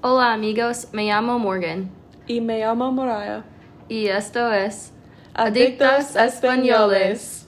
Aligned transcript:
Hola 0.00 0.32
amigos, 0.32 0.86
me 0.92 1.06
llamo 1.06 1.40
Morgan 1.40 1.90
Y 2.28 2.40
me 2.40 2.60
llamo 2.60 2.92
Moraya. 2.92 3.42
y 3.88 4.06
esto 4.06 4.52
es 4.52 4.92
Adictos 5.34 6.14
Españoles. 6.14 7.46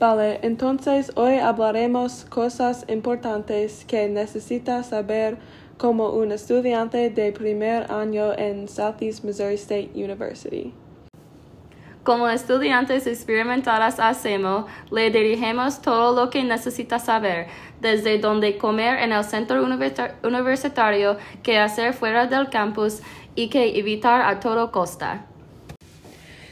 Vale, 0.00 0.40
entonces 0.42 1.12
hoy 1.14 1.34
hablaremos 1.36 2.24
cosas 2.24 2.84
importantes 2.88 3.84
que 3.84 4.08
necesitas 4.08 4.88
saber 4.88 5.38
como 5.78 6.10
un 6.10 6.32
estudiante 6.32 7.08
de 7.08 7.30
primer 7.30 7.90
año 7.90 8.32
en 8.36 8.68
Southeast 8.68 9.22
Missouri 9.22 9.54
State 9.54 9.92
University. 9.94 10.74
Como 12.04 12.28
estudiantes 12.28 13.06
experimentadas 13.06 13.98
hacemos, 13.98 14.66
le 14.90 15.10
dirigimos 15.10 15.80
todo 15.80 16.14
lo 16.14 16.28
que 16.28 16.44
necesita 16.44 16.98
saber, 16.98 17.46
desde 17.80 18.18
dónde 18.18 18.58
comer 18.58 18.98
en 18.98 19.10
el 19.12 19.24
centro 19.24 19.64
universita- 19.64 20.14
universitario, 20.22 21.16
qué 21.42 21.58
hacer 21.58 21.94
fuera 21.94 22.26
del 22.26 22.50
campus 22.50 23.00
y 23.34 23.48
qué 23.48 23.78
evitar 23.78 24.20
a 24.20 24.38
todo 24.38 24.70
costa. 24.70 25.24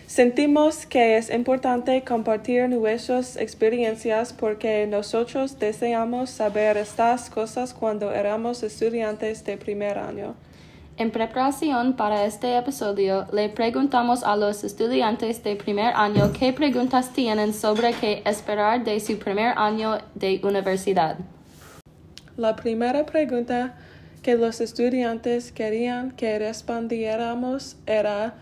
Sentimos 0.07 0.87
que 0.87 1.19
es 1.19 1.29
importante 1.29 2.02
compartir 2.02 2.71
nuestras 2.71 3.37
experiencias 3.37 4.32
porque 4.32 4.87
nosotros 4.87 5.59
deseamos 5.59 6.30
saber 6.30 6.79
estas 6.79 7.29
cosas 7.29 7.74
cuando 7.74 8.10
éramos 8.12 8.62
estudiantes 8.62 9.45
de 9.45 9.59
primer 9.59 9.98
año. 9.98 10.34
En 10.98 11.10
preparación 11.10 11.95
para 11.95 12.27
este 12.27 12.59
episodio, 12.59 13.27
le 13.32 13.48
preguntamos 13.48 14.23
a 14.23 14.37
los 14.37 14.62
estudiantes 14.62 15.42
de 15.42 15.56
primer 15.56 15.95
año 15.96 16.32
qué 16.38 16.52
preguntas 16.52 17.15
tienen 17.15 17.55
sobre 17.55 17.95
qué 17.95 18.23
esperar 18.27 18.84
de 18.84 19.01
su 19.01 19.18
primer 19.18 19.56
año 19.56 19.98
de 20.15 20.38
universidad. 20.45 21.16
La 22.37 22.57
primera 22.57 23.07
pregunta 23.07 23.74
que 24.23 24.37
los 24.37 24.60
estudiantes 24.60 25.51
querían 25.51 26.10
que 26.10 26.38
respondiéramos 26.38 27.76
era 27.87 28.35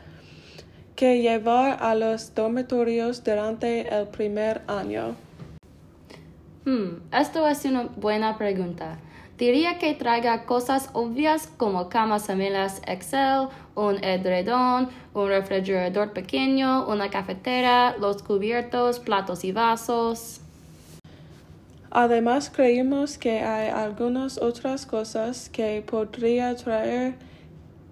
¿qué 0.97 1.23
llevar 1.23 1.79
a 1.81 1.95
los 1.95 2.35
dormitorios 2.35 3.23
durante 3.23 3.89
el 3.97 4.09
primer 4.09 4.63
año? 4.67 5.15
Hmm, 6.65 6.99
esto 7.13 7.47
es 7.47 7.65
una 7.65 7.85
buena 7.97 8.37
pregunta. 8.37 8.99
Diría 9.41 9.79
que 9.79 9.95
traiga 9.95 10.45
cosas 10.45 10.91
obvias 10.93 11.47
como 11.47 11.89
camas 11.89 12.27
gemelas 12.27 12.83
Excel, 12.87 13.49
un 13.75 14.05
edredón, 14.05 14.91
un 15.15 15.29
refrigerador 15.29 16.13
pequeño, 16.13 16.87
una 16.87 17.09
cafetera, 17.09 17.97
los 17.99 18.23
cubiertos, 18.23 19.01
platos 19.01 19.43
y 19.45 19.53
vasos. 19.53 20.43
Además, 21.91 22.51
creímos 22.55 23.17
que 23.17 23.41
hay 23.41 23.71
algunas 23.71 24.37
otras 24.37 24.85
cosas 24.85 25.49
que 25.49 25.83
podría 25.91 26.55
traer 26.55 27.15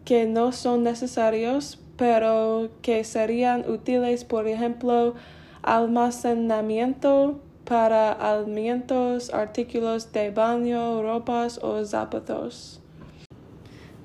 que 0.05 0.27
no 0.27 0.53
son 0.53 0.83
necesarios, 0.83 1.79
pero 1.97 2.69
que 2.83 3.05
serían 3.05 3.65
útiles, 3.71 4.23
por 4.23 4.47
ejemplo, 4.49 5.15
almacenamiento 5.63 7.41
para 7.69 8.13
alimentos, 8.13 9.33
artículos 9.33 10.11
de 10.13 10.31
baño, 10.31 11.03
ropas 11.03 11.61
o 11.63 11.85
zapatos. 11.85 12.81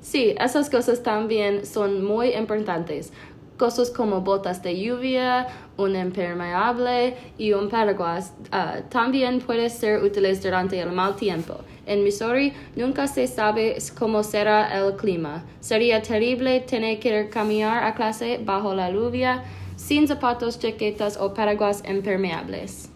Sí, 0.01 0.35
esas 0.37 0.69
cosas 0.69 1.01
también 1.01 1.65
son 1.65 2.03
muy 2.03 2.35
importantes. 2.35 3.13
Cosas 3.57 3.89
como 3.89 4.19
botas 4.19 4.61
de 4.61 4.77
lluvia, 4.77 5.47
un 5.77 5.95
impermeable 5.95 7.15
y 7.37 7.53
un 7.53 7.69
paraguas 7.69 8.33
ah, 8.51 8.81
también 8.89 9.39
pueden 9.39 9.69
ser 9.69 10.03
útiles 10.03 10.43
durante 10.43 10.77
el 10.81 10.91
mal 10.91 11.15
tiempo. 11.15 11.55
En 11.85 12.03
Missouri 12.03 12.51
nunca 12.75 13.07
se 13.07 13.27
sabe 13.27 13.77
cómo 13.97 14.23
será 14.23 14.77
el 14.77 14.97
clima. 14.97 15.45
Sería 15.61 16.01
terrible 16.01 16.59
tener 16.61 16.99
que 16.99 17.29
caminar 17.29 17.85
a 17.85 17.95
clase 17.95 18.41
bajo 18.43 18.73
la 18.73 18.89
lluvia 18.89 19.43
sin 19.77 20.07
zapatos, 20.07 20.59
chaquetas 20.59 21.17
o 21.17 21.33
paraguas 21.33 21.81
impermeables. 21.87 22.92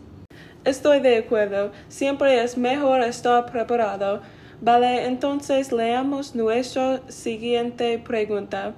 Estoy 0.68 1.00
de 1.00 1.20
acuerdo, 1.20 1.72
siempre 1.88 2.44
es 2.44 2.58
mejor 2.58 3.00
estar 3.02 3.46
preparado. 3.46 4.22
Vale, 4.60 5.06
entonces 5.06 5.72
leamos 5.72 6.36
nuestra 6.36 7.00
siguiente 7.08 7.98
pregunta. 8.00 8.76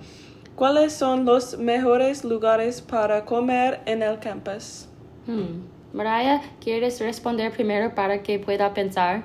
¿Cuáles 0.56 0.94
son 0.94 1.26
los 1.26 1.58
mejores 1.58 2.24
lugares 2.24 2.80
para 2.80 3.26
comer 3.26 3.82
en 3.88 4.04
el 4.04 4.20
campus? 4.20 4.88
Hmm. 5.26 5.64
Mariah, 5.92 6.42
¿quieres 6.62 7.00
responder 7.00 7.52
primero 7.52 7.96
para 7.96 8.22
que 8.22 8.38
pueda 8.38 8.72
pensar? 8.72 9.24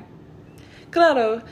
Claro 0.88 1.42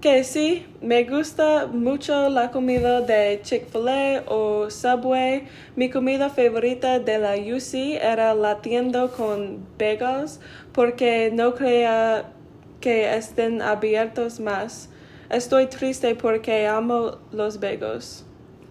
que 0.00 0.22
sí, 0.22 0.64
me 0.80 1.04
gusta 1.04 1.66
mucho 1.66 2.28
la 2.28 2.50
comida 2.52 3.00
de 3.00 3.40
Chick-fil-A 3.42 4.22
o 4.26 4.70
Subway. 4.70 5.48
Mi 5.74 5.90
comida 5.90 6.30
favorita 6.30 7.00
de 7.00 7.18
la 7.18 7.34
UC 7.34 8.00
era 8.00 8.34
la 8.34 8.60
tienda 8.60 9.08
con 9.08 9.66
bagels 9.76 10.40
porque 10.72 11.30
no 11.32 11.54
creía 11.54 12.32
que 12.80 13.12
estén 13.16 13.60
abiertos 13.60 14.38
más. 14.38 14.88
Estoy 15.30 15.66
triste 15.66 16.14
porque 16.14 16.68
amo 16.68 17.18
los 17.32 17.58
bagels. 17.58 18.24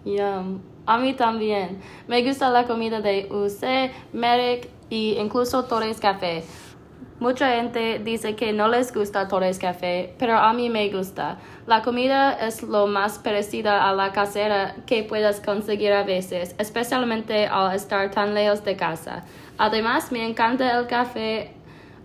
Yum. 0.06 0.60
A 0.86 0.96
mí 0.96 1.12
también. 1.12 1.78
Me 2.06 2.22
gusta 2.22 2.48
la 2.48 2.66
comida 2.66 3.02
de 3.02 3.28
UC, 3.30 4.14
Merrick 4.14 4.70
y 4.88 5.18
incluso 5.18 5.64
Torres 5.64 6.00
Café. 6.00 6.42
Mucha 7.20 7.56
gente 7.56 7.98
dice 7.98 8.36
que 8.36 8.52
no 8.52 8.68
les 8.68 8.94
gusta 8.94 9.26
Torres 9.26 9.58
Café, 9.58 10.14
pero 10.18 10.36
a 10.36 10.52
mí 10.52 10.70
me 10.70 10.88
gusta. 10.88 11.38
La 11.66 11.82
comida 11.82 12.32
es 12.46 12.62
lo 12.62 12.86
más 12.86 13.18
parecida 13.18 13.88
a 13.88 13.92
la 13.92 14.12
casera 14.12 14.76
que 14.86 15.02
puedas 15.02 15.40
conseguir 15.40 15.92
a 15.92 16.04
veces, 16.04 16.54
especialmente 16.58 17.46
al 17.46 17.74
estar 17.74 18.12
tan 18.12 18.34
lejos 18.34 18.62
de 18.64 18.76
casa. 18.76 19.24
Además, 19.58 20.12
me 20.12 20.24
encanta 20.24 20.78
el 20.78 20.86
café, 20.86 21.50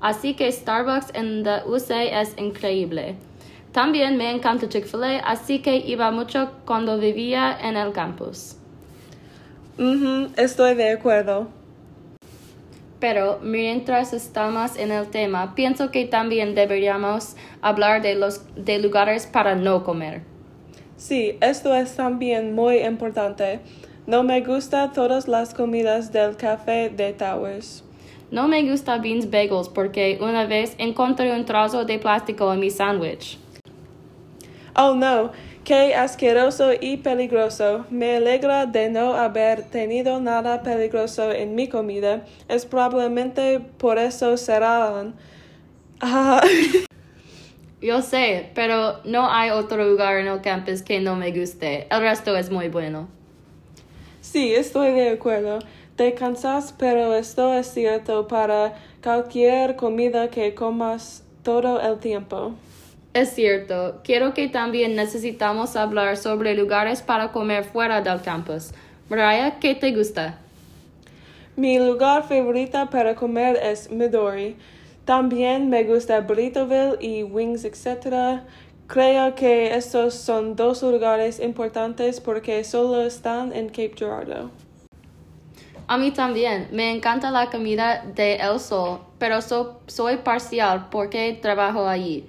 así 0.02 0.34
que 0.34 0.52
Starbucks 0.52 1.14
en 1.14 1.44
the 1.44 1.62
UC 1.68 1.92
es 1.92 2.36
increíble. 2.40 3.16
También 3.72 4.18
me 4.18 4.32
encanta 4.32 4.68
Chick-fil-A, 4.68 5.20
así 5.20 5.60
que 5.60 5.78
iba 5.78 6.10
mucho 6.10 6.50
cuando 6.66 6.98
vivía 6.98 7.56
en 7.62 7.78
el 7.78 7.92
campus. 7.92 8.56
Estoy 10.38 10.74
de 10.74 10.92
acuerdo. 10.92 11.50
Pero 13.04 13.40
mientras 13.44 14.14
estamos 14.14 14.78
en 14.78 14.90
el 14.90 15.08
tema, 15.10 15.56
pienso 15.56 15.92
que 15.92 16.06
también 16.06 16.56
deberíamos 16.56 17.36
hablar 17.62 18.02
de 18.02 18.16
los 18.16 18.44
de 18.56 18.80
lugares 18.80 19.28
para 19.28 19.56
no 19.56 19.84
comer. 19.84 20.22
Sí, 20.96 21.38
esto 21.42 21.76
es 21.76 21.98
también 21.98 22.56
muy 22.56 22.78
importante. 22.78 23.60
No 24.08 24.24
me 24.24 24.40
gustan 24.40 24.94
todas 24.94 25.28
las 25.28 25.54
comidas 25.54 26.14
del 26.14 26.38
café 26.38 26.90
de 26.90 27.12
Towers. 27.12 27.84
No 28.32 28.48
me 28.48 28.64
gusta 28.64 29.00
beans 29.00 29.30
bagels 29.30 29.68
porque 29.68 30.18
una 30.22 30.46
vez 30.46 30.74
encontré 30.78 31.36
un 31.36 31.44
trozo 31.44 31.84
de 31.84 32.00
plástico 32.00 32.54
en 32.54 32.62
mi 32.62 32.70
sándwich. 32.70 33.38
Oh 34.78 34.96
no, 34.96 35.32
qué 35.64 35.96
asqueroso 35.96 36.72
y 36.80 36.98
peligroso. 36.98 37.86
Me 37.90 38.18
alegra 38.18 38.66
de 38.66 38.90
no 38.90 39.16
haber 39.16 39.64
tenido 39.64 40.20
nada 40.20 40.62
peligroso 40.62 41.32
en 41.32 41.56
mi 41.56 41.68
comida. 41.68 42.26
Es 42.48 42.66
probablemente 42.66 43.60
por 43.78 43.98
eso. 43.98 44.36
Ah, 46.02 46.42
Yo 47.82 48.02
sé, 48.02 48.50
pero 48.56 49.00
no 49.04 49.30
hay 49.30 49.50
otro 49.50 49.84
lugar 49.84 50.18
en 50.18 50.28
el 50.28 50.42
campus 50.42 50.82
que 50.82 51.02
no 51.02 51.16
me 51.16 51.32
guste. 51.38 51.88
El 51.90 52.00
resto 52.00 52.36
es 52.38 52.50
muy 52.50 52.70
bueno. 52.70 53.10
sí, 54.22 54.54
estoy 54.54 54.94
de 54.94 55.10
acuerdo. 55.10 55.60
Te 55.98 56.14
cansas, 56.14 56.74
pero 56.78 57.14
esto 57.14 57.54
es 57.54 57.68
cierto 57.68 58.28
para 58.28 58.74
cualquier 59.04 59.76
comida 59.76 60.30
que 60.30 60.56
comas 60.56 61.24
todo 61.44 61.82
el 61.82 62.00
tiempo. 62.00 62.54
Es 63.14 63.30
cierto, 63.36 64.02
quiero 64.04 64.34
que 64.34 64.48
también 64.48 64.96
necesitamos 64.96 65.76
hablar 65.76 66.18
sobre 66.18 66.56
lugares 66.56 67.02
para 67.04 67.32
comer 67.32 67.64
fuera 67.64 68.02
del 68.02 68.22
campus. 68.22 68.72
Mariah, 69.10 69.60
¿qué 69.60 69.76
te 69.76 69.92
gusta? 69.92 70.40
Mi 71.56 71.78
lugar 71.78 72.24
favorito 72.28 72.90
para 72.90 73.14
comer 73.14 73.58
es 73.62 73.92
Midori. 73.92 74.56
También 75.06 75.70
me 75.70 75.84
gusta 75.84 76.22
Burritoville 76.22 76.98
y 77.00 77.22
Wings, 77.22 77.66
etc. 77.66 78.42
Creo 78.88 79.36
que 79.36 79.76
estos 79.76 80.16
son 80.16 80.56
dos 80.56 80.82
lugares 80.82 81.40
importantes 81.40 82.20
porque 82.20 82.64
solo 82.64 83.04
están 83.04 83.54
en 83.54 83.68
Cape 83.68 83.94
Girardeau. 83.96 84.50
A 85.86 85.98
mí 86.00 86.10
también, 86.12 86.70
me 86.72 86.90
encanta 86.96 87.30
la 87.30 87.52
comida 87.52 88.04
de 88.16 88.38
El 88.38 88.60
Sol, 88.60 89.02
pero 89.20 89.42
so- 89.42 89.82
soy 89.86 90.18
parcial 90.18 90.88
porque 90.90 91.38
trabajo 91.40 91.88
allí. 91.88 92.26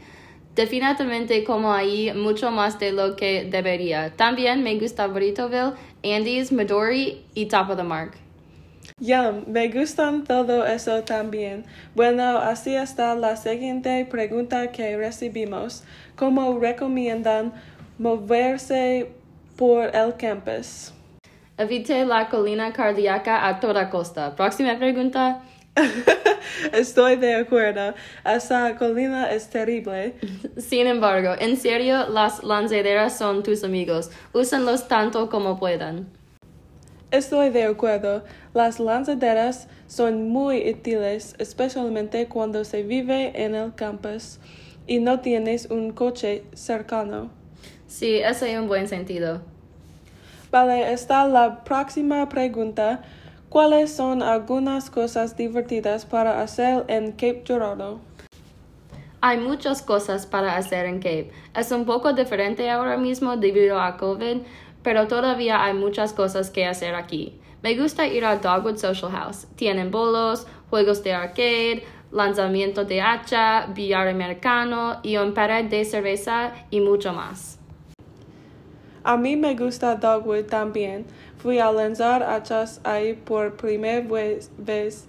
Definitivamente 0.55 1.43
como 1.43 1.73
allí 1.73 2.13
mucho 2.13 2.51
más 2.51 2.79
de 2.79 2.93
lo 2.93 3.17
que 3.17 3.45
debería. 3.45 4.13
También 4.17 4.63
me 4.63 4.79
gusta 4.79 5.09
Burritoville, 5.09 5.73
Andy's, 6.05 6.53
Midori 6.53 7.25
y 7.35 7.47
Top 7.47 7.71
of 7.71 7.77
the 7.77 7.83
Mark. 7.83 8.13
Yum, 9.01 9.45
me 9.49 9.69
gustan 9.69 10.23
todo 10.23 10.65
eso 10.65 11.03
también. 11.03 11.65
Bueno, 11.97 12.39
así 12.39 12.77
está 12.77 13.17
la 13.17 13.37
siguiente 13.37 14.05
pregunta 14.05 14.71
que 14.71 14.97
recibimos. 14.97 15.83
¿Cómo 16.15 16.57
recomiendan 16.61 17.53
moverse 17.99 19.11
por 19.57 19.95
el 19.97 20.15
campus? 20.17 20.93
Evite 21.59 22.05
la 22.05 22.29
colina 22.29 22.73
cardíaca 22.73 23.49
a 23.49 23.59
toda 23.59 23.91
costa. 23.91 24.37
Próxima 24.37 24.79
pregunta. 24.79 25.43
Estoy 26.73 27.17
de 27.17 27.35
acuerdo. 27.35 27.95
Esa 28.25 28.77
colina 28.77 29.31
es 29.31 29.49
terrible. 29.49 30.15
Sin 30.57 30.87
embargo, 30.87 31.35
en 31.39 31.57
serio, 31.57 32.09
las 32.09 32.43
lanzaderas 32.45 33.17
son 33.19 33.43
tus 33.43 33.65
amigos. 33.65 34.11
Úsenlos 34.33 34.89
tanto 34.89 35.29
como 35.29 35.59
puedan. 35.59 36.07
Estoy 37.11 37.51
de 37.51 37.65
acuerdo. 37.65 38.25
Las 38.55 38.81
lanzaderas 38.81 39.69
son 39.87 40.29
muy 40.29 40.69
útiles, 40.71 41.35
especialmente 41.39 42.27
cuando 42.27 42.65
se 42.65 42.83
vive 42.83 43.45
en 43.45 43.55
el 43.55 43.75
campus 43.75 44.39
y 44.87 44.99
no 44.99 45.21
tienes 45.21 45.67
un 45.71 45.93
coche 45.93 46.45
cercano. 46.55 47.31
Sí, 47.87 48.17
ese 48.17 48.53
es 48.53 48.59
un 48.59 48.67
buen 48.67 48.89
sentido. 48.89 49.43
Vale, 50.51 50.93
está 50.93 51.27
la 51.27 51.65
próxima 51.65 52.29
pregunta. 52.29 53.03
¿Cuáles 53.55 53.95
son 53.95 54.21
algunas 54.21 54.91
cosas 54.91 55.37
divertidas 55.37 56.07
para 56.07 56.43
hacer 56.43 56.85
en 56.89 57.13
Cape 57.13 57.45
Girardeau? 57.47 58.01
Hay 59.21 59.39
muchas 59.39 59.81
cosas 59.81 60.27
para 60.27 60.57
hacer 60.57 60.87
en 60.87 60.97
Cape. 60.97 61.31
Es 61.55 61.71
un 61.71 61.85
poco 61.85 62.13
diferente 62.15 62.69
ahora 62.69 62.97
mismo 62.97 63.37
debido 63.37 63.81
a 63.81 63.97
COVID, 63.97 64.39
pero 64.83 65.07
todavía 65.07 65.63
hay 65.63 65.73
muchas 65.73 66.13
cosas 66.13 66.51
que 66.51 66.67
hacer 66.67 66.97
aquí. 66.97 67.39
Me 67.63 67.79
gusta 67.79 68.09
ir 68.09 68.25
al 68.25 68.41
Dogwood 68.41 68.77
Social 68.77 69.13
House. 69.13 69.47
Tienen 69.55 69.93
bolos, 69.93 70.49
juegos 70.69 71.05
de 71.05 71.13
arcade, 71.13 71.85
lanzamiento 72.11 72.85
de 72.85 73.03
hacha, 73.03 73.67
billar 73.69 74.09
americano 74.09 74.99
y 75.05 75.17
un 75.17 75.33
pared 75.33 75.67
de 75.67 75.85
cerveza 75.85 76.55
y 76.71 76.81
mucho 76.81 77.13
más. 77.13 77.61
A 79.05 79.19
mí 79.19 79.37
me 79.37 79.55
gusta 79.55 79.95
Dogwood 79.95 80.47
también. 80.47 81.05
Fui 81.45 81.59
a 81.59 81.71
lanzar 81.71 82.23
hachas 82.23 82.81
ahí 82.85 83.13
por 83.13 83.59
primera 83.59 84.01
vez 84.57 85.05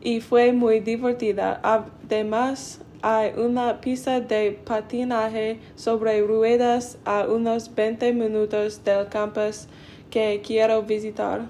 y 0.00 0.20
fue 0.20 0.52
muy 0.52 0.78
divertida. 0.78 1.58
Además, 1.64 2.80
hay 3.02 3.32
una 3.36 3.80
pista 3.80 4.20
de 4.20 4.52
patinaje 4.52 5.58
sobre 5.74 6.20
ruedas 6.20 6.96
a 7.04 7.24
unos 7.24 7.74
20 7.74 8.12
minutos 8.12 8.84
del 8.84 9.08
campus 9.08 9.66
que 10.12 10.40
quiero 10.46 10.80
visitar. 10.82 11.40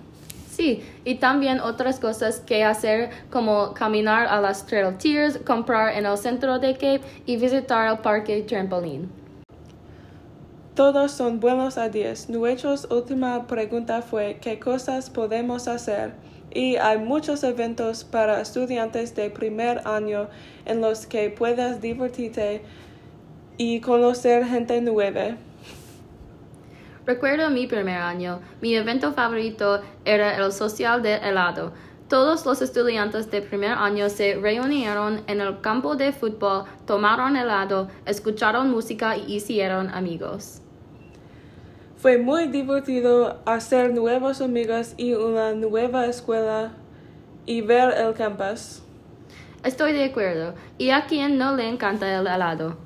Sí, 0.51 0.83
y 1.05 1.17
también 1.17 1.61
otras 1.61 2.01
cosas 2.01 2.41
que 2.41 2.65
hacer 2.65 3.11
como 3.29 3.75
caminar 3.75 4.27
a 4.27 4.41
las 4.41 4.65
Trail 4.65 4.97
Tiers, 4.97 5.37
comprar 5.45 5.99
en 5.99 6.07
el 6.07 6.17
centro 6.17 6.59
de 6.59 6.73
Cape 6.73 7.03
y 7.27 7.37
visitar 7.37 7.93
el 7.93 7.99
parque 7.99 8.41
Trampoline. 8.41 9.24
Todos 10.75 11.13
son 11.13 11.39
buenos 11.39 11.79
a 11.79 11.89
10. 11.89 12.31
Nuestra 12.31 12.75
última 12.91 13.47
pregunta 13.47 14.03
fue 14.03 14.39
¿qué 14.41 14.59
cosas 14.59 15.09
podemos 15.09 15.69
hacer? 15.69 16.15
Y 16.53 16.75
hay 16.75 16.99
muchos 16.99 17.45
eventos 17.45 18.03
para 18.03 18.41
estudiantes 18.41 19.15
de 19.15 19.31
primer 19.31 19.87
año 19.87 20.29
en 20.65 20.81
los 20.81 21.07
que 21.07 21.31
puedas 21.31 21.81
divertirte 21.81 22.63
y 23.57 23.81
conocer 23.83 24.45
gente 24.47 24.81
nueva. 24.81 25.37
Recuerdo 27.07 27.51
mi 27.51 27.69
primer 27.69 27.99
año. 27.99 28.41
Mi 28.61 28.75
evento 28.75 29.13
favorito 29.13 29.81
era 30.05 30.45
el 30.45 30.51
social 30.51 31.03
de 31.03 31.15
helado. 31.19 31.73
Todos 32.09 32.45
los 32.45 32.63
estudiantes 32.63 33.31
de 33.31 33.43
primer 33.43 33.79
año 33.79 34.11
se 34.11 34.35
reunieron 34.35 35.23
en 35.29 35.41
el 35.41 35.61
campo 35.61 35.95
de 35.95 36.13
fútbol, 36.13 36.65
tomaron 36.85 37.37
helado, 37.37 37.89
escucharon 38.07 38.73
música 38.73 39.17
y 39.17 39.37
hicieron 39.37 39.89
amigos. 39.91 40.64
Fue 42.05 42.19
muy 42.19 42.49
divertido 42.49 43.41
hacer 43.47 43.95
nuevos 43.95 44.43
amigos 44.43 44.93
y 44.99 45.15
una 45.15 45.55
nueva 45.55 46.05
escuela 46.05 46.75
y 47.47 47.63
ver 47.63 47.95
el 47.97 48.13
campus. 48.13 48.83
Estoy 49.65 49.95
de 49.95 50.05
acuerdo. 50.05 50.55
¿Y 50.77 50.91
a 50.91 51.07
quién 51.07 51.39
no 51.39 51.57
le 51.57 51.67
encanta 51.67 52.15
el 52.15 52.27
helado? 52.27 52.77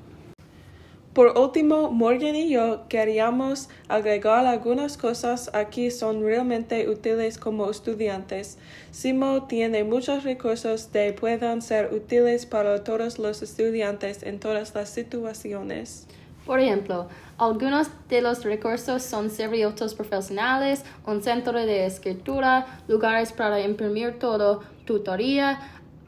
Por 1.11 1.37
último, 1.37 1.91
Morgan 1.91 2.33
y 2.33 2.49
yo 2.49 2.85
queríamos 2.87 3.67
agregar 3.89 4.45
algunas 4.45 4.95
cosas 4.95 5.51
aquí 5.53 5.91
son 5.91 6.23
realmente 6.23 6.87
útiles 6.87 7.37
como 7.37 7.69
estudiantes. 7.69 8.57
Simo 8.91 9.47
tiene 9.47 9.83
muchos 9.83 10.23
recursos 10.23 10.87
que 10.93 11.11
puedan 11.11 11.61
ser 11.61 11.93
útiles 11.93 12.45
para 12.45 12.85
todos 12.85 13.19
los 13.19 13.41
estudiantes 13.41 14.23
en 14.23 14.39
todas 14.39 14.73
las 14.73 14.89
situaciones. 14.89 16.07
Por 16.45 16.61
ejemplo, 16.61 17.09
algunos 17.39 17.89
de 18.09 18.21
los 18.21 18.43
recursos 18.43 19.01
son 19.01 19.29
servicios 19.29 19.93
profesionales, 19.95 20.83
un 21.05 21.23
centro 21.23 21.57
de 21.57 21.85
escritura, 21.85 22.81
lugares 22.87 23.31
para 23.31 23.61
imprimir 23.61 24.19
todo, 24.19 24.61
tutoría, 24.85 25.59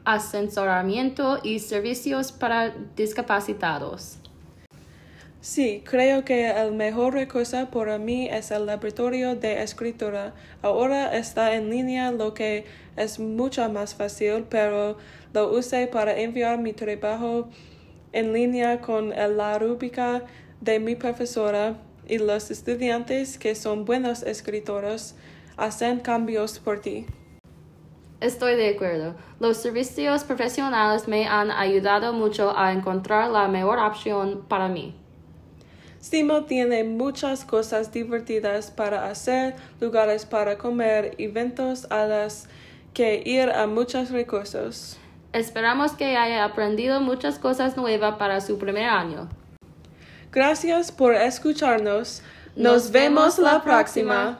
asesoramiento 0.04 1.40
y 1.42 1.58
servicios 1.58 2.32
para 2.32 2.74
discapacitados. 2.96 4.18
Sí, 5.40 5.82
creo 5.84 6.24
que 6.24 6.50
el 6.50 6.72
mejor 6.72 7.14
recurso 7.14 7.68
para 7.70 7.98
mí 7.98 8.28
es 8.28 8.52
el 8.52 8.66
laboratorio 8.66 9.34
de 9.34 9.62
escritura. 9.62 10.34
Ahora 10.62 11.16
está 11.16 11.54
en 11.54 11.68
línea, 11.68 12.12
lo 12.12 12.32
que 12.32 12.64
es 12.96 13.18
mucho 13.18 13.68
más 13.68 13.94
fácil, 13.94 14.44
pero 14.48 14.98
lo 15.32 15.50
usé 15.50 15.88
para 15.88 16.16
enviar 16.16 16.58
mi 16.58 16.72
trabajo 16.72 17.48
en 18.12 18.32
línea 18.32 18.80
con 18.80 19.10
la 19.10 19.58
rúbrica 19.58 20.22
de 20.62 20.78
mi 20.78 20.94
profesora 20.94 21.74
y 22.06 22.18
los 22.18 22.50
estudiantes 22.50 23.36
que 23.36 23.54
son 23.56 23.84
buenos 23.84 24.22
escritores 24.22 25.16
hacen 25.56 25.98
cambios 25.98 26.60
por 26.60 26.80
ti. 26.80 27.06
Estoy 28.20 28.54
de 28.54 28.68
acuerdo. 28.68 29.16
Los 29.40 29.56
servicios 29.56 30.22
profesionales 30.22 31.08
me 31.08 31.26
han 31.26 31.50
ayudado 31.50 32.12
mucho 32.12 32.56
a 32.56 32.72
encontrar 32.72 33.30
la 33.30 33.48
mejor 33.48 33.80
opción 33.80 34.44
para 34.48 34.68
mí. 34.68 34.94
Simo 35.98 36.44
tiene 36.44 36.84
muchas 36.84 37.44
cosas 37.44 37.92
divertidas 37.92 38.70
para 38.70 39.06
hacer, 39.06 39.56
lugares 39.80 40.24
para 40.24 40.58
comer, 40.58 41.16
eventos 41.18 41.90
a 41.90 42.06
las 42.06 42.48
que 42.94 43.22
ir 43.26 43.50
a 43.50 43.66
muchos 43.66 44.10
recursos. 44.10 44.98
Esperamos 45.32 45.92
que 45.92 46.16
haya 46.16 46.44
aprendido 46.44 47.00
muchas 47.00 47.40
cosas 47.40 47.76
nuevas 47.76 48.16
para 48.16 48.40
su 48.40 48.58
primer 48.58 48.84
año. 48.84 49.28
Gracias 50.32 50.90
por 50.90 51.14
escucharnos. 51.14 52.22
Nos, 52.56 52.90
vemos 52.90 53.38
la 53.38 53.62
próxima. 53.62 54.38